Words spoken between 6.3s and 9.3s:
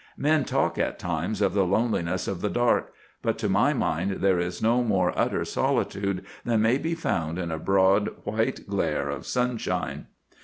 than may be found in a broad white glare of